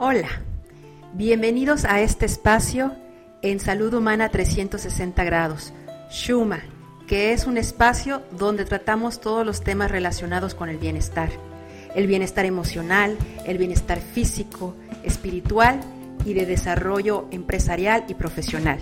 Hola, 0.00 0.28
bienvenidos 1.12 1.84
a 1.84 2.00
este 2.00 2.24
espacio 2.24 2.92
en 3.42 3.58
Salud 3.58 3.92
Humana 3.94 4.28
360 4.28 5.24
grados, 5.24 5.72
Shuma, 6.08 6.60
que 7.08 7.32
es 7.32 7.48
un 7.48 7.56
espacio 7.56 8.22
donde 8.30 8.64
tratamos 8.64 9.20
todos 9.20 9.44
los 9.44 9.64
temas 9.64 9.90
relacionados 9.90 10.54
con 10.54 10.68
el 10.68 10.76
bienestar, 10.76 11.30
el 11.96 12.06
bienestar 12.06 12.44
emocional, 12.44 13.18
el 13.44 13.58
bienestar 13.58 13.98
físico, 13.98 14.76
espiritual 15.02 15.80
y 16.24 16.32
de 16.32 16.46
desarrollo 16.46 17.26
empresarial 17.32 18.04
y 18.06 18.14
profesional. 18.14 18.78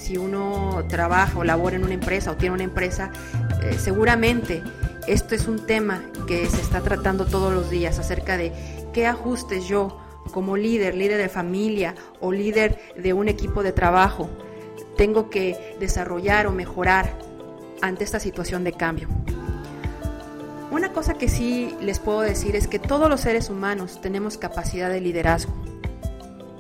si 0.02 0.18
uno 0.18 0.84
trabaja 0.90 1.40
o 1.40 1.44
labora 1.44 1.76
en 1.76 1.84
una 1.84 1.94
empresa 1.94 2.32
o 2.32 2.36
tiene 2.36 2.56
una 2.56 2.64
empresa, 2.64 3.12
eh, 3.62 3.78
seguramente 3.78 4.64
esto 5.08 5.36
es 5.36 5.48
un 5.48 5.66
tema 5.66 6.04
que 6.28 6.48
se 6.48 6.62
está 6.62 6.82
tratando 6.82 7.26
todos 7.26 7.54
los 7.54 7.70
días 7.70 8.00
acerca 8.00 8.38
de 8.38 8.52
qué 8.94 9.08
ajustes 9.08 9.68
yo 9.68 9.98
como 10.32 10.58
líder, 10.58 10.96
líder 10.96 11.18
de 11.18 11.30
familia 11.30 11.96
o 12.20 12.32
líder 12.32 12.80
de 12.96 13.14
un 13.14 13.28
equipo 13.28 13.64
de 13.64 13.72
trabajo, 13.72 14.30
tengo 14.96 15.30
que 15.30 15.76
desarrollar 15.80 16.48
o 16.48 16.52
mejorar 16.52 17.18
ante 17.82 18.04
esta 18.04 18.20
situación 18.20 18.64
de 18.64 18.74
cambio. 18.74 19.08
Una 20.70 20.94
cosa 20.94 21.16
que 21.16 21.28
sí 21.28 21.76
les 21.82 22.00
puedo 22.00 22.22
decir 22.22 22.56
es 22.56 22.68
que 22.68 22.80
todos 22.80 23.10
los 23.10 23.22
seres 23.22 23.50
humanos 23.50 24.00
tenemos 24.02 24.38
capacidad 24.38 24.90
de 24.90 25.02
liderazgo. 25.02 25.54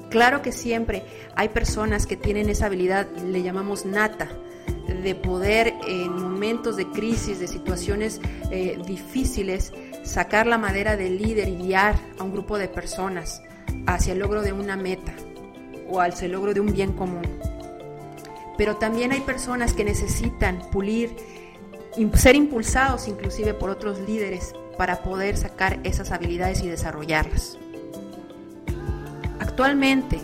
Claro 0.09 0.41
que 0.41 0.51
siempre 0.51 1.05
hay 1.35 1.47
personas 1.49 2.05
que 2.05 2.17
tienen 2.17 2.49
esa 2.49 2.65
habilidad, 2.65 3.07
le 3.25 3.43
llamamos 3.43 3.85
nata, 3.85 4.27
de 4.93 5.15
poder 5.15 5.73
en 5.87 6.13
momentos 6.13 6.77
de 6.77 6.87
crisis, 6.87 7.39
de 7.39 7.47
situaciones 7.47 8.21
eh, 8.51 8.79
difíciles, 8.85 9.73
sacar 10.03 10.47
la 10.47 10.57
madera 10.57 10.97
del 10.97 11.17
líder 11.17 11.47
y 11.47 11.55
guiar 11.57 11.95
a 12.19 12.23
un 12.23 12.31
grupo 12.31 12.57
de 12.57 12.67
personas 12.67 13.41
hacia 13.87 14.13
el 14.13 14.19
logro 14.19 14.41
de 14.41 14.53
una 14.53 14.75
meta 14.75 15.13
o 15.89 16.01
hacia 16.01 16.25
el 16.25 16.33
logro 16.33 16.53
de 16.53 16.59
un 16.59 16.73
bien 16.73 16.93
común. 16.93 17.27
Pero 18.57 18.77
también 18.77 19.11
hay 19.11 19.21
personas 19.21 19.73
que 19.73 19.83
necesitan 19.83 20.59
pulir, 20.71 21.15
ser 22.13 22.35
impulsados 22.35 23.07
inclusive 23.07 23.53
por 23.53 23.69
otros 23.69 23.99
líderes 24.07 24.53
para 24.77 25.01
poder 25.03 25.37
sacar 25.37 25.79
esas 25.83 26.11
habilidades 26.11 26.61
y 26.61 26.67
desarrollarlas. 26.67 27.57
Actualmente, 29.39 30.19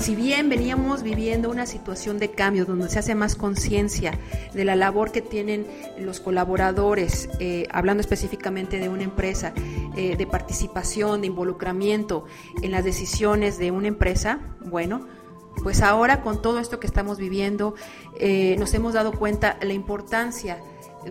si 0.00 0.14
bien 0.14 0.48
veníamos 0.48 1.02
viviendo 1.02 1.50
una 1.50 1.66
situación 1.66 2.18
de 2.18 2.30
cambio 2.30 2.64
donde 2.64 2.88
se 2.88 2.98
hace 2.98 3.14
más 3.14 3.36
conciencia 3.36 4.18
de 4.54 4.64
la 4.64 4.74
labor 4.74 5.12
que 5.12 5.20
tienen 5.20 5.66
los 5.98 6.20
colaboradores, 6.20 7.28
eh, 7.38 7.66
hablando 7.70 8.00
específicamente 8.00 8.78
de 8.78 8.88
una 8.88 9.02
empresa, 9.02 9.52
eh, 9.96 10.16
de 10.16 10.26
participación, 10.26 11.20
de 11.20 11.26
involucramiento 11.26 12.24
en 12.62 12.70
las 12.70 12.82
decisiones 12.82 13.58
de 13.58 13.70
una 13.70 13.88
empresa, 13.88 14.40
bueno, 14.64 15.06
pues 15.62 15.82
ahora 15.82 16.22
con 16.22 16.40
todo 16.40 16.60
esto 16.60 16.80
que 16.80 16.86
estamos 16.86 17.18
viviendo, 17.18 17.74
eh, 18.18 18.56
nos 18.58 18.72
hemos 18.72 18.94
dado 18.94 19.12
cuenta 19.12 19.58
la 19.60 19.74
importancia 19.74 20.62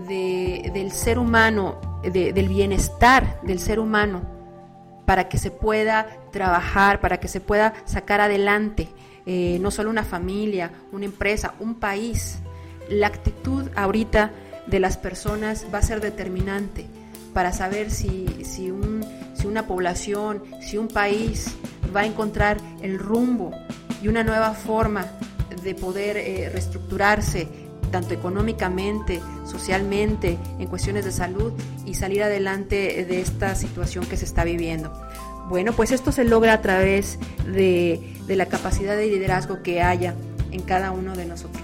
del 0.07 0.91
ser 0.91 1.19
humano, 1.19 1.79
del 2.03 2.47
bienestar 2.47 3.39
del 3.43 3.59
ser 3.59 3.79
humano 3.79 4.38
para 5.09 5.27
que 5.27 5.39
se 5.39 5.49
pueda 5.49 6.05
trabajar, 6.31 6.99
para 6.99 7.19
que 7.19 7.27
se 7.27 7.41
pueda 7.41 7.73
sacar 7.85 8.21
adelante 8.21 8.89
eh, 9.25 9.57
no 9.59 9.71
solo 9.71 9.89
una 9.89 10.03
familia, 10.03 10.71
una 10.91 11.05
empresa, 11.05 11.55
un 11.59 11.73
país. 11.73 12.37
La 12.89 13.07
actitud 13.07 13.71
ahorita 13.75 14.29
de 14.67 14.79
las 14.79 14.99
personas 14.99 15.65
va 15.73 15.79
a 15.79 15.81
ser 15.81 15.99
determinante 15.99 16.85
para 17.33 17.53
saber 17.53 17.89
si, 17.89 18.27
si, 18.43 18.69
una 18.69 19.65
población, 19.65 20.43
si 20.61 20.77
un 20.77 20.87
país 20.87 21.55
va 21.95 22.01
a 22.01 22.05
encontrar 22.05 22.57
el 22.83 22.99
rumbo 22.99 23.49
y 24.03 24.09
una 24.09 24.23
nueva 24.23 24.53
forma 24.53 25.07
de 25.63 25.73
poder 25.73 26.17
eh, 26.17 26.51
reestructurarse 26.53 27.47
tanto 27.89 28.13
económicamente, 28.13 29.21
socialmente, 29.45 30.37
en 30.59 30.67
cuestiones 30.67 31.05
de 31.05 31.11
salud 31.11 31.53
y 31.85 31.95
salir 31.95 32.23
adelante 32.23 33.05
de 33.05 33.21
esta 33.21 33.55
situación 33.55 34.05
que 34.05 34.17
se 34.17 34.25
está 34.25 34.43
viviendo. 34.43 34.91
Bueno, 35.49 35.73
pues 35.73 35.91
esto 35.91 36.11
se 36.11 36.23
logra 36.23 36.53
a 36.53 36.61
través 36.61 37.17
de, 37.45 38.15
la 38.27 38.45
capacidad 38.45 38.95
de 38.95 39.07
liderazgo 39.07 39.63
que 39.63 39.81
haya 39.81 40.13
en 40.51 40.61
cada 40.61 40.91
uno 40.91 41.15
de 41.15 41.25
nosotros. 41.25 41.63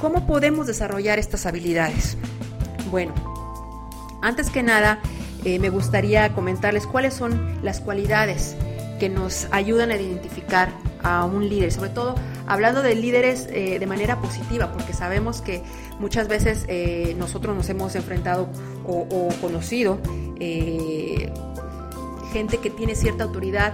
¿Cómo 0.00 0.26
podemos 0.26 0.66
desarrollar 0.66 1.20
estas 1.20 1.46
habilidades? 1.46 2.16
Bueno, 2.90 3.14
antes 4.22 4.50
que 4.50 4.64
nada, 4.64 4.98
eh, 5.44 5.60
me 5.60 5.70
gustaría 5.70 6.34
comentarles 6.34 6.86
cuáles 6.86 7.14
son 7.14 7.60
las 7.62 7.80
cualidades 7.80 8.56
que 8.98 9.08
nos 9.08 9.46
ayudan 9.52 9.92
a 9.92 9.96
identificar 9.96 10.70
a 11.06 11.24
un 11.24 11.48
líder, 11.48 11.72
sobre 11.72 11.90
todo 11.90 12.16
hablando 12.48 12.82
de 12.82 12.96
líderes 12.96 13.46
eh, 13.52 13.78
de 13.78 13.86
manera 13.86 14.20
positiva, 14.20 14.72
porque 14.72 14.92
sabemos 14.92 15.40
que 15.40 15.62
muchas 16.00 16.26
veces 16.26 16.64
eh, 16.68 17.14
nosotros 17.16 17.54
nos 17.54 17.68
hemos 17.68 17.94
enfrentado 17.94 18.48
o, 18.84 19.28
conocido 19.40 19.98
eh, 20.40 21.32
gente 22.32 22.58
que 22.58 22.70
tiene 22.70 22.96
cierta 22.96 23.24
autoridad 23.24 23.72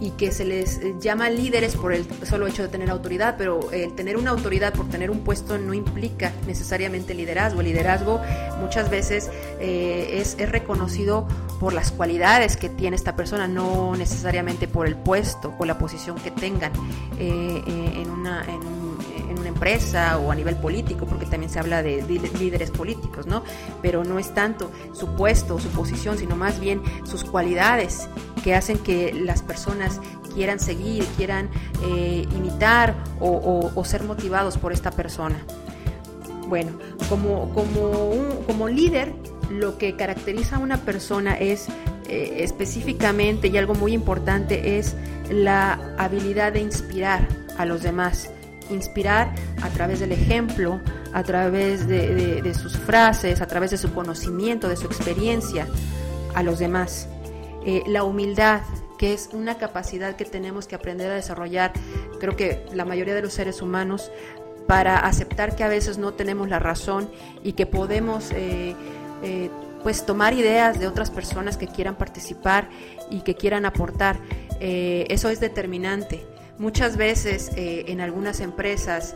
y 0.00 0.10
que 0.10 0.30
se 0.30 0.44
les 0.44 0.80
llama 1.00 1.30
líderes 1.30 1.76
por 1.76 1.92
el 1.92 2.06
solo 2.24 2.46
hecho 2.46 2.62
de 2.62 2.68
tener 2.68 2.90
autoridad, 2.90 3.36
pero 3.38 3.70
el 3.72 3.94
tener 3.94 4.16
una 4.16 4.30
autoridad 4.30 4.74
por 4.74 4.88
tener 4.88 5.10
un 5.10 5.20
puesto 5.20 5.58
no 5.58 5.74
implica 5.74 6.32
necesariamente 6.46 7.14
liderazgo. 7.14 7.60
El 7.60 7.68
liderazgo 7.68 8.20
muchas 8.60 8.90
veces 8.90 9.30
es, 9.60 10.36
es, 10.38 10.50
reconocido 10.50 11.26
por 11.58 11.72
las 11.72 11.92
cualidades 11.92 12.56
que 12.56 12.68
tiene 12.68 12.96
esta 12.96 13.16
persona, 13.16 13.48
no 13.48 13.96
necesariamente 13.96 14.68
por 14.68 14.86
el 14.86 14.96
puesto 14.96 15.54
o 15.58 15.64
la 15.64 15.78
posición 15.78 16.16
que 16.16 16.30
tengan 16.30 16.72
eh, 17.18 17.62
eh, 17.66 18.02
en, 18.02 18.10
una, 18.10 18.44
una 19.38 19.48
empresa 19.48 20.18
o 20.18 20.30
a 20.30 20.34
nivel 20.34 20.56
político, 20.56 21.06
porque 21.06 21.26
también 21.26 21.50
se 21.50 21.58
habla 21.58 21.82
de 21.82 22.02
líderes 22.02 22.70
políticos, 22.70 23.26
¿no? 23.26 23.42
Pero 23.82 24.04
no 24.04 24.18
es 24.18 24.34
tanto 24.34 24.70
su 24.92 25.14
puesto 25.14 25.56
o 25.56 25.60
su 25.60 25.68
posición, 25.68 26.18
sino 26.18 26.36
más 26.36 26.60
bien 26.60 26.82
sus 27.04 27.24
cualidades 27.24 28.08
que 28.42 28.54
hacen 28.54 28.78
que 28.78 29.12
las 29.12 29.42
personas 29.42 30.00
quieran 30.34 30.60
seguir, 30.60 31.04
quieran 31.16 31.48
eh, 31.82 32.26
imitar 32.36 32.94
o, 33.20 33.84
ser 33.84 34.04
motivados 34.04 34.58
por 34.58 34.72
esta 34.72 34.90
persona. 34.90 35.36
Bueno, 36.46 36.72
como, 37.08 37.52
como, 37.54 38.12
como 38.46 38.68
líder 38.68 39.14
lo 39.50 39.78
que 39.78 39.96
caracteriza 39.96 40.56
a 40.56 40.58
una 40.58 40.78
persona 40.78 41.34
es 41.34 41.68
eh, 42.08 42.38
específicamente 42.40 43.48
y 43.48 43.56
algo 43.56 43.74
muy 43.74 43.92
importante 43.92 44.78
es 44.78 44.94
la 45.30 45.94
habilidad 45.98 46.52
de 46.52 46.60
inspirar 46.60 47.26
a 47.58 47.64
los 47.64 47.82
demás. 47.82 48.30
Inspirar 48.70 49.32
a 49.62 49.68
través 49.70 50.00
del 50.00 50.12
ejemplo, 50.12 50.80
a 51.12 51.22
través 51.22 51.86
de, 51.88 52.52
sus 52.54 52.76
frases, 52.76 53.40
a 53.40 53.46
través 53.46 53.70
de 53.70 53.78
su 53.78 53.92
conocimiento, 53.94 54.68
de 54.68 54.76
su 54.76 54.86
experiencia 54.86 55.66
a 56.34 56.42
los 56.42 56.58
demás. 56.58 57.08
Eh, 57.64 57.82
la 57.86 58.04
humildad, 58.04 58.60
que 58.98 59.14
es 59.14 59.30
una 59.32 59.56
capacidad 59.56 60.16
que 60.16 60.24
tenemos 60.24 60.66
que 60.66 60.74
aprender 60.74 61.10
a 61.10 61.14
desarrollar, 61.14 61.72
creo 62.20 62.36
que 62.36 62.66
la 62.74 62.84
mayoría 62.84 63.14
de 63.14 63.22
los 63.22 63.32
seres 63.32 63.62
humanos, 63.62 64.10
para 64.66 64.98
aceptar 64.98 65.54
que 65.54 65.64
a 65.64 65.68
veces 65.68 65.96
no 65.96 66.14
tenemos 66.14 66.48
la 66.48 66.58
razón 66.58 67.08
y 67.44 67.52
que 67.52 67.66
podemos 67.66 68.30
eh, 68.32 68.74
eh, 69.22 69.48
pues 69.82 70.04
tomar 70.04 70.34
ideas 70.34 70.80
de 70.80 70.88
otras 70.88 71.10
personas 71.10 71.56
que 71.56 71.68
quieran 71.68 71.94
participar 71.94 72.68
y 73.10 73.20
que 73.20 73.36
quieran 73.36 73.64
aportar. 73.64 74.18
Eso 74.58 75.28
es 75.28 75.38
determinante. 75.38 76.26
Muchas 76.58 76.96
veces 76.96 77.50
en 77.54 78.00
algunas 78.00 78.40
empresas, 78.40 79.14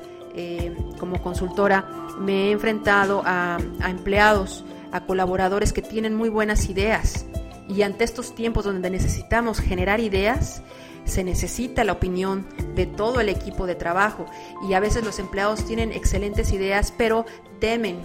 como 0.99 1.23
consultora, 1.23 1.89
me 2.19 2.49
he 2.49 2.51
enfrentado 2.53 3.23
a, 3.25 3.59
a 3.81 3.91
empleados, 3.91 4.65
a 4.93 5.07
colaboradores 5.07 5.73
que 5.73 5.83
tienen 5.83 6.15
muy 6.15 6.29
buenas 6.29 6.69
ideas. 6.69 7.25
Y 7.69 7.83
ante 7.83 8.05
estos 8.05 8.35
tiempos 8.35 8.65
donde 8.65 8.91
necesitamos 8.91 9.61
generar 9.61 10.01
ideas, 10.01 10.63
se 11.05 11.25
necesita 11.25 11.85
la 11.85 11.93
opinión 11.93 12.47
de 12.75 12.87
todo 12.87 13.21
el 13.21 13.29
equipo 13.29 13.67
de 13.67 13.75
trabajo. 13.75 14.27
Y 14.69 14.75
a 14.75 14.81
veces 14.81 15.05
los 15.05 15.19
empleados 15.19 15.65
tienen 15.65 15.93
excelentes 15.93 16.53
ideas 16.53 16.93
pero 16.97 17.27
temen 17.59 18.01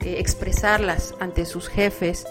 eh, 0.00 0.16
expresarlas 0.18 1.14
ante 1.20 1.46
sus 1.46 1.68
jefes 1.68 2.26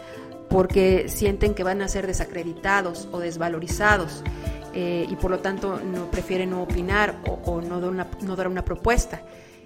porque 0.50 1.07
sienten 1.07 1.54
que 1.54 1.63
van 1.63 1.81
a 1.81 1.88
ser 1.88 2.07
desacreditados 2.07 3.07
o 3.12 3.19
desvalorizados 3.19 4.24
eh, 4.73 5.06
y 5.09 5.15
por 5.15 5.31
lo 5.31 5.39
tanto 5.39 5.79
no 5.79 6.09
prefieren 6.12 6.50
no 6.51 6.63
opinar 6.63 7.15
o, 7.25 7.62
no, 7.62 7.79
no 7.81 8.35
dar 8.35 8.47
una 8.47 8.63
propuesta. 8.63 9.21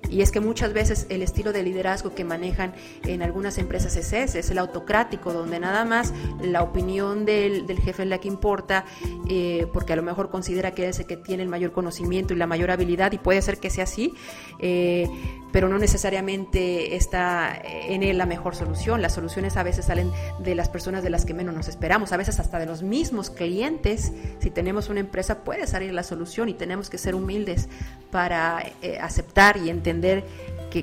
Y 0.10 0.22
es 0.22 0.32
que 0.32 0.40
muchas 0.40 0.74
veces 0.74 1.08
el 1.10 1.22
estilo 1.22 1.54
de 1.54 1.64
liderazgo 1.64 2.14
que 2.14 2.24
manejan 2.24 2.74
en 3.04 3.22
algunas 3.22 3.58
empresas 3.58 3.96
es 3.96 4.14
ese, 4.14 4.40
es 4.40 4.50
el 4.50 4.58
autocrático, 4.58 5.34
donde 5.34 5.60
nada 5.60 5.86
más 5.86 6.14
la 6.42 6.64
opinión 6.64 7.26
del, 7.26 7.66
jefe 7.80 8.04
es 8.04 8.10
la 8.10 8.20
que 8.20 8.28
importa, 8.28 8.86
eh, 9.28 9.68
porque 9.74 9.94
a 9.94 9.96
lo 9.96 10.04
mejor 10.04 10.30
considera 10.30 10.72
que 10.72 10.88
es 10.90 11.00
el 11.00 11.06
que 11.06 11.18
tiene 11.18 11.44
el 11.44 11.50
mayor 11.50 11.72
conocimiento 11.72 12.34
y 12.34 12.38
la 12.38 12.48
mayor 12.48 12.72
habilidad, 12.72 13.12
y 13.12 13.18
puede 13.18 13.42
ser 13.42 13.60
que 13.60 13.70
sea 13.70 13.86
así, 13.86 14.14
eh, 14.60 15.08
pero 15.52 15.70
no 15.70 15.78
necesariamente 15.78 16.98
está 16.98 17.58
en 17.64 18.04
él 18.04 18.18
la 18.18 18.26
mejor 18.26 18.56
solución. 18.56 19.02
Las 19.02 19.14
soluciones 19.14 19.56
a 19.56 19.64
veces 19.64 19.86
salen 19.86 20.12
de 20.40 20.54
las 20.54 20.68
personas 20.68 21.02
de 21.02 21.10
las 21.10 21.26
que 21.26 21.34
menos 21.34 21.56
nos 21.56 21.70
esperamos, 21.70 22.12
a 22.12 22.18
veces 22.18 22.42
hasta 22.42 22.60
de 22.60 22.66
los 22.66 22.84
mismos 22.84 23.30
clientes. 23.30 24.12
Si 24.40 24.50
tenemos 24.50 24.90
una 24.90 25.00
empresa 25.00 25.46
puede 25.46 25.66
salir 25.66 25.94
la 25.94 26.04
solución 26.04 26.50
y 26.50 26.56
tenemos 26.56 26.90
que 26.90 26.98
ser 26.98 27.16
humildes 27.16 27.70
para 28.12 28.64
eh, 28.82 28.98
aceptar 29.00 29.56
y 29.56 29.70
entender 29.70 29.95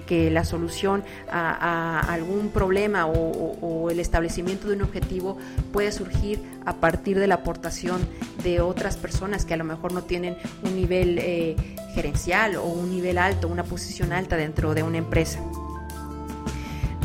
que, 0.07 0.31
la 0.31 0.45
solución 0.45 1.05
a, 1.31 2.01
algún 2.01 2.49
problema 2.51 3.07
o, 3.07 3.91
el 3.91 4.01
establecimiento 4.01 4.69
de 4.69 4.77
un 4.77 4.83
objetivo 4.83 5.37
puede 5.73 5.93
surgir 5.93 6.41
a 6.65 6.75
partir 6.75 7.19
de 7.19 7.27
la 7.27 7.37
aportación 7.37 8.01
de 8.43 8.61
otras 8.61 8.97
personas 8.97 9.45
que 9.45 9.55
a 9.55 9.57
lo 9.57 9.65
mejor 9.65 9.93
no 9.93 10.03
tienen 10.03 10.37
un 10.63 10.77
nivel 10.77 11.19
eh, 11.19 11.57
gerencial 11.95 12.57
o 12.57 12.65
un 12.65 12.91
nivel 12.91 13.19
alto, 13.19 13.49
una 13.49 13.65
posición 13.65 14.13
alta 14.13 14.37
dentro 14.37 14.75
de 14.75 14.83
una 14.83 14.99
empresa. 14.99 15.41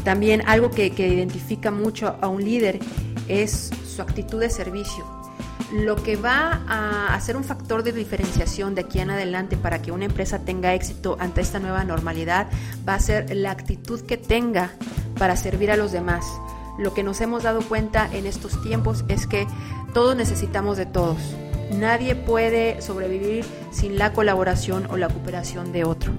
También 0.03 0.41
algo 0.45 0.71
que 0.71 0.87
identifica 0.87 1.71
mucho 1.71 2.15
a 2.21 2.29
un 2.29 2.43
líder 2.43 2.79
es 3.27 3.71
su 3.85 4.01
actitud 4.01 4.39
de 4.39 4.49
servicio 4.49 5.16
lo 5.71 5.95
que 5.95 6.15
va 6.15 6.61
a 6.67 7.19
ser 7.19 7.35
un 7.35 7.43
factor 7.43 7.83
de 7.83 7.91
diferenciación 7.91 8.75
de 8.75 8.81
aquí 8.81 8.99
en 8.99 9.09
adelante 9.09 9.57
para 9.57 9.81
que 9.81 9.91
una 9.91 10.05
empresa 10.05 10.39
tenga 10.39 10.73
éxito 10.73 11.17
ante 11.19 11.41
esta 11.41 11.59
nueva 11.59 11.83
normalidad 11.83 12.47
va 12.87 12.95
a 12.95 12.99
ser 12.99 13.35
la 13.35 13.51
actitud 13.51 14.01
que 14.01 14.17
tenga 14.17 14.71
para 15.17 15.35
servir 15.35 15.71
a 15.71 15.77
los 15.77 15.91
demás. 15.91 16.25
Lo 16.77 16.93
que 16.93 17.03
nos 17.03 17.19
hemos 17.21 17.43
dado 17.43 17.61
cuenta 17.61 18.07
en 18.13 18.25
estos 18.25 18.61
tiempos 18.61 19.03
es 19.07 19.27
que 19.27 19.47
todos 19.93 20.15
necesitamos 20.15 20.77
de 20.77 20.85
todos. 20.85 21.17
Nadie 21.71 22.15
puede 22.15 22.81
sobrevivir 22.81 23.45
sin 23.71 23.97
la 23.97 24.13
colaboración 24.13 24.87
o 24.89 24.95
la 24.95 25.09
cooperación 25.09 25.73
de 25.73 25.83
otro. 25.83 26.13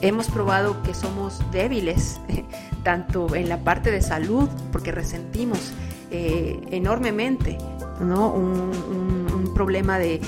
Hemos 0.00 0.28
probado 0.28 0.82
que 0.82 0.94
somos 0.94 1.38
débiles, 1.52 2.20
tanto 2.84 3.34
en 3.34 3.48
la 3.48 3.58
parte 3.58 3.90
de 3.90 4.00
salud, 4.00 4.48
porque 4.72 4.92
resentimos 4.92 5.72
eh, 6.10 6.60
enormemente 6.70 7.58
¿no? 8.00 8.32
un, 8.32 9.52
problema 9.54 9.98
de, 9.98 10.20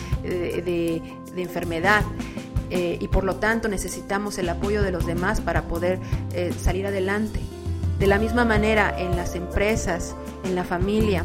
enfermedad. 1.36 2.02
Eh, 2.70 2.98
y 3.00 3.08
por 3.08 3.24
lo 3.24 3.36
tanto 3.36 3.68
necesitamos 3.68 4.38
el 4.38 4.48
apoyo 4.48 4.82
de 4.82 4.92
los 4.92 5.04
demás 5.06 5.40
para 5.40 5.62
poder 5.62 6.00
eh, 6.32 6.52
salir 6.58 6.86
adelante. 6.86 7.40
De 7.98 8.06
la 8.06 8.18
misma 8.18 8.44
manera, 8.44 8.94
en 8.98 9.16
las 9.16 9.34
empresas, 9.34 10.14
en 10.44 10.54
la 10.54 10.64
familia, 10.64 11.24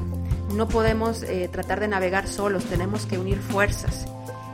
no 0.54 0.68
podemos 0.68 1.24
eh, 1.24 1.50
tratar 1.52 1.80
de 1.80 1.88
navegar 1.88 2.28
solos, 2.28 2.66
tenemos 2.66 3.06
que 3.06 3.18
unir 3.18 3.40
fuerzas. 3.40 4.06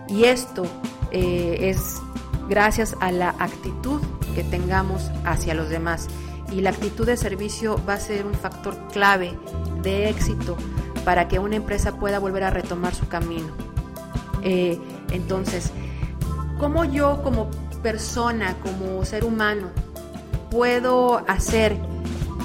Y 0.07 0.25
esto 0.25 0.63
es 1.11 2.01
gracias 2.49 2.95
a 2.99 3.11
la 3.11 3.29
actitud 3.39 4.01
que 4.33 4.43
tengamos 4.43 5.09
hacia 5.25 5.53
los 5.53 5.69
demás. 5.69 6.07
Y 6.51 6.61
la 6.61 6.71
actitud 6.71 7.05
de 7.05 7.15
servicio 7.15 7.79
va 7.87 7.93
a 7.93 7.99
ser 7.99 8.25
un 8.25 8.33
factor 8.33 8.77
clave 8.91 9.37
de 9.81 10.09
éxito 10.09 10.57
para 11.05 11.27
que 11.27 11.39
una 11.39 11.55
empresa 11.55 11.93
pueda 11.93 12.19
volver 12.19 12.43
a 12.43 12.49
retomar 12.49 12.95
su 12.95 13.07
camino. 13.07 13.49
Eh, 14.43 14.79
entonces, 15.11 15.71
¿cómo 16.59 16.85
yo 16.85 17.21
como 17.23 17.49
persona, 17.81 18.55
como 18.61 19.03
ser 19.05 19.25
humano, 19.25 19.69
puedo 20.49 21.23
hacer 21.27 21.77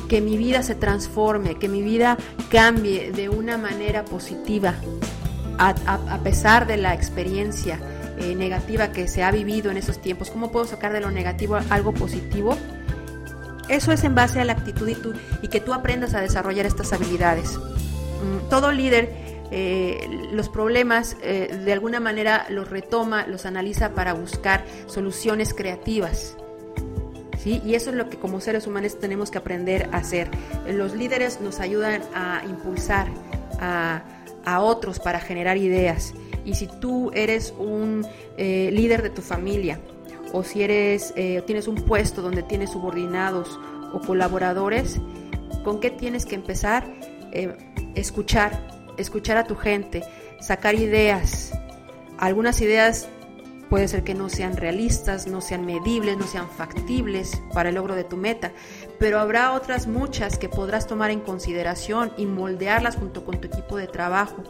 que 0.08 0.20
mi 0.20 0.37
vida 0.37 0.62
se 0.62 0.75
transforme, 0.75 1.56
que 1.56 1.69
mi 1.69 1.82
vida 1.82 2.17
cambie 2.50 3.12
de 3.12 3.29
una 3.29 3.58
manera 3.58 4.05
positiva, 4.05 4.75
a, 5.58 6.19
pesar 6.23 6.67
de 6.67 6.76
la 6.76 6.94
experiencia 6.94 7.81
eh, 8.19 8.34
negativa 8.34 8.93
que 8.93 9.08
se 9.08 9.22
ha 9.22 9.31
vivido 9.31 9.70
en 9.70 9.77
esos 9.77 10.01
tiempos? 10.01 10.31
¿Cómo 10.31 10.51
puedo 10.51 10.67
sacar 10.67 10.93
de 10.93 11.01
lo 11.01 11.10
negativo 11.10 11.58
algo 11.70 11.93
positivo? 11.93 12.56
Eso 13.69 13.91
es 13.91 14.05
en 14.05 14.15
base 14.15 14.41
a 14.41 14.44
la 14.44 14.53
actitud 14.53 14.89
y, 14.89 14.96
y 15.43 15.48
que 15.48 15.60
tú 15.60 15.75
aprendas 15.75 16.15
a 16.15 16.20
desarrollar 16.20 16.67
estas 16.67 16.93
habilidades. 16.93 17.58
Mm, 18.23 18.49
todo 18.49 18.73
líder 18.73 19.27
eh, 19.51 20.29
los 20.32 20.49
problemas 20.49 21.17
eh, 21.23 21.56
de 21.65 21.73
alguna 21.73 22.01
manera 22.01 22.46
los 22.51 22.69
retoma, 22.69 23.27
los 23.27 23.46
analiza 23.46 23.94
para 23.94 24.13
buscar 24.13 24.65
soluciones 24.87 25.55
creativas. 25.55 26.37
¿sí? 27.39 27.63
Y 27.65 27.75
eso 27.75 27.91
es 27.91 27.96
lo 27.96 28.11
que 28.11 28.17
como 28.17 28.41
seres 28.41 28.67
humanos 28.67 28.99
tenemos 28.99 29.31
que 29.31 29.39
aprender 29.39 29.89
a 29.93 29.99
hacer. 29.99 30.31
Los 30.69 30.94
líderes 30.94 31.41
nos 31.41 31.61
ayudan 31.61 32.03
a 32.15 32.43
impulsar 32.49 33.08
a, 33.61 34.03
otros 34.61 35.01
para 35.01 35.19
generar 35.19 35.56
ideas. 35.56 36.15
Y 36.44 36.55
si 36.55 36.69
tú 36.69 37.11
eres 37.13 37.53
un 37.58 38.06
eh, 38.37 38.70
líder 38.73 39.03
de 39.03 39.11
tu 39.11 39.20
familia, 39.20 39.81
o 40.32 40.44
si 40.44 40.63
eres, 40.63 41.15
tienes 41.15 41.67
un 41.67 41.77
puesto 41.77 42.23
donde 42.23 42.44
tienes 42.44 42.70
subordinados 42.70 43.58
o 43.93 44.01
colaboradores, 44.01 45.01
¿con 45.65 45.81
qué 45.81 45.91
tienes 45.91 46.27
que 46.27 46.37
empezar? 46.37 46.87
Escuchar, 47.96 48.69
escuchar 48.96 49.36
a 49.36 49.44
tu 49.44 49.56
gente, 49.56 50.05
sacar 50.41 50.74
ideas. 50.74 51.53
Algunas 52.19 52.60
ideas 52.60 53.08
puede 53.69 53.88
ser 53.88 54.05
que 54.05 54.15
no 54.15 54.29
sean 54.29 54.56
realistas, 54.56 55.26
no 55.26 55.41
sean 55.41 55.67
medibles, 55.67 56.17
no 56.17 56.26
sean 56.26 56.48
factibles 56.48 57.43
para 57.53 57.70
el 57.70 57.74
logro 57.74 57.96
de 57.96 58.05
tu 58.05 58.17
meta, 58.17 58.53
pero 58.98 59.19
habrá 59.19 59.53
otras 59.53 59.86
muchas 59.86 60.38
que 60.38 60.48
podrás 60.48 60.86
tomar 60.86 61.10
en 61.10 61.20
consideración 61.20 62.12
y 62.17 62.26
moldearlas 62.26 62.96
junto 62.96 63.24
con 63.24 63.41
tu 63.41 63.48
equipo 63.48 63.76
de 63.76 63.88
trabajo 63.88 64.44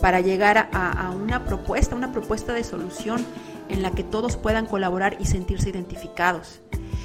para 0.00 0.20
llegar 0.20 0.68
a, 0.72 1.10
una 1.10 1.44
propuesta, 1.44 1.94
una 1.94 2.12
propuesta 2.12 2.52
de 2.52 2.64
solución 2.64 3.24
en 3.68 3.82
la 3.82 3.90
que 3.92 4.02
todos 4.02 4.36
puedan 4.36 4.66
colaborar 4.66 5.16
y 5.20 5.26
sentirse 5.26 5.70
identificados. 5.70 6.60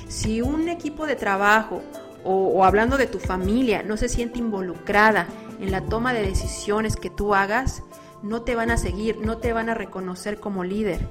Si 0.07 0.41
un 0.41 0.69
equipo 0.69 1.05
de 1.05 1.15
trabajo 1.15 1.81
o 2.23 2.65
hablando 2.65 2.97
de 2.97 3.07
tu 3.07 3.19
familia 3.19 3.83
no 3.83 3.97
se 3.97 4.09
siente 4.09 4.39
involucrada 4.39 5.27
en 5.59 5.71
la 5.71 5.81
toma 5.85 6.13
de 6.13 6.21
decisiones 6.21 6.95
que 6.95 7.09
tú 7.09 7.33
hagas, 7.33 7.83
no 8.23 8.41
te 8.41 8.55
van 8.55 8.71
a 8.71 8.77
seguir, 8.77 9.19
no 9.19 9.37
te 9.37 9.53
van 9.53 9.69
a 9.69 9.73
reconocer 9.73 10.39
como 10.39 10.63
líder. 10.63 11.07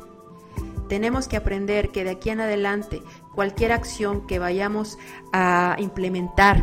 Tenemos 0.89 1.27
que 1.27 1.37
aprender 1.37 1.91
que 1.91 2.05
de 2.05 2.11
aquí 2.11 2.31
en 2.31 2.41
adelante 2.41 3.03
cualquier 3.35 3.73
acción 3.73 4.27
que 4.27 4.39
vayamos 4.39 4.99
a 5.33 5.77
implementar 5.79 6.63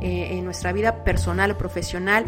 eh, 0.00 0.36
en 0.36 0.44
nuestra 0.44 0.72
vida 0.72 1.04
personal 1.04 1.52
o 1.52 1.58
profesional 1.58 2.26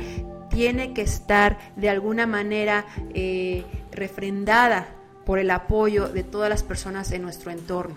tiene 0.51 0.95
que 0.95 1.03
estar 1.03 1.59
de 1.77 1.91
alguna 1.91 2.27
manera 2.27 2.87
eh, 3.13 3.65
refrendada 3.91 4.89
por 5.25 5.41
el 5.41 5.51
apoyo 5.51 6.09
de 6.09 6.23
todas 6.23 6.49
las 6.49 6.63
personas 6.63 7.11
en 7.11 7.23
nuestro 7.23 7.51
entorno. 7.51 7.97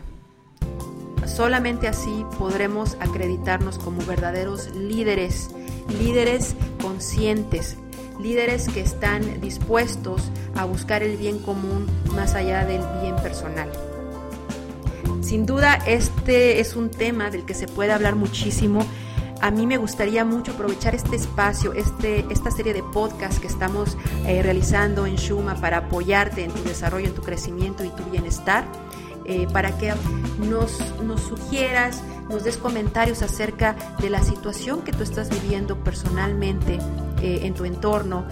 Solamente 1.25 1.88
así 1.88 2.25
podremos 2.39 2.98
acreditarnos 3.00 3.77
como 3.77 4.01
verdaderos 4.01 4.74
líderes 4.74 5.51
líderes 5.89 6.55
conscientes, 6.81 7.77
líderes 8.19 8.67
que 8.69 8.81
están 8.81 9.41
dispuestos 9.41 10.29
a 10.55 10.65
buscar 10.65 11.03
el 11.03 11.17
bien 11.17 11.39
común 11.39 11.88
más 12.13 12.36
allá 12.36 12.65
del 12.65 12.81
bien 13.01 13.15
personal. 13.17 13.69
Sin 15.22 15.46
duda, 15.46 15.75
este 15.86 16.60
es 16.60 16.75
un 16.75 16.89
tema 16.89 17.29
del 17.29 17.46
que 17.46 17.53
se 17.53 17.67
puede 17.67 17.91
hablar 17.91 18.15
muchísimo. 18.15 18.86
A 19.41 19.51
mí 19.51 19.67
me 19.67 19.77
gustaría 19.77 20.25
mucho 20.25 20.53
aprovechar 20.53 20.96
este 20.96 21.15
espacio, 21.15 21.74
este, 21.74 22.25
esta 22.29 22.51
serie 22.51 22.74
de 22.74 22.84
podcasts 22.84 23.39
que 23.39 23.48
estamos 23.48 23.96
eh, 24.25 24.41
realizando 24.41 25.05
en 25.05 25.15
Shuma 25.15 25.55
para 25.55 25.77
apoyarte 25.77 26.43
en 26.43 26.51
tu 26.51 26.63
desarrollo, 26.63 27.08
en 27.08 27.13
tu 27.13 27.22
crecimiento 27.22 27.84
y 27.84 27.89
tu 27.89 28.03
bienestar, 28.05 28.65
eh, 29.25 29.48
para 29.53 29.77
que 29.77 29.93
nos, 30.39 30.79
nos 31.03 31.22
sugieras, 31.22 32.01
nos 32.29 32.43
des 32.43 32.57
comentarios 32.57 33.21
acerca 33.21 33.75
de 34.00 34.09
la 34.09 34.24
situación 34.24 34.81
que 34.81 34.91
tú 34.91 35.03
estás 35.03 35.29
viviendo 35.29 35.83
personalmente 35.83 36.79
eh, 37.21 37.41
en 37.43 37.53
tu 37.53 37.65
entorno 37.65 38.25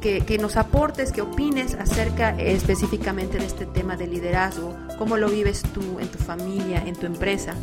que, 0.00 0.38
nos 0.40 0.56
aportes, 0.56 1.12
que 1.12 1.22
opines 1.22 1.74
acerca 1.74 2.30
específicamente 2.38 3.38
de 3.38 3.46
este 3.46 3.66
tema 3.66 3.96
de 3.96 4.06
liderazgo, 4.06 4.74
cómo 4.96 5.16
lo 5.16 5.28
vives 5.28 5.62
tú 5.74 5.98
en 5.98 6.08
tu 6.08 6.18
familia, 6.18 6.82
en 6.86 6.94
tu 6.94 7.06
empresa. 7.06 7.54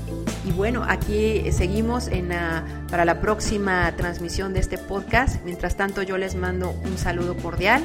Y 0.46 0.51
bueno, 0.51 0.84
aquí 0.88 1.51
seguimos 1.51 2.08
en 2.08 2.29
para 2.89 3.05
la 3.05 3.22
próxima 3.22 3.91
transmisión 3.96 4.53
de 4.53 4.60
este 4.60 4.77
podcast. 4.77 5.44
Mientras 5.46 5.77
tanto, 5.77 6.01
yo 6.01 6.17
les 6.17 6.36
mando 6.36 6.72
un 6.72 6.98
saludo 6.98 7.36
cordial 7.38 7.84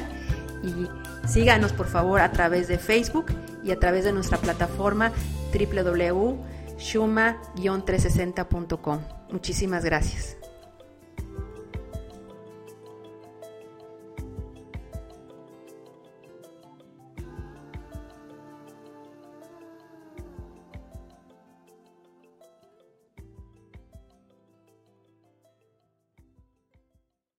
y 0.63 0.89
síganos 1.27 1.71
por 1.71 1.87
favor 1.87 2.21
a 2.21 2.31
través 2.31 2.67
de 2.67 2.77
Facebook 2.77 3.27
y 3.63 3.71
a 3.71 3.79
través 3.79 4.03
de 4.03 4.11
nuestra 4.11 4.37
plataforma 4.37 5.11
www.shuma-360.com. 6.81 8.99
Muchísimas 9.31 9.85
gracias. 9.85 10.40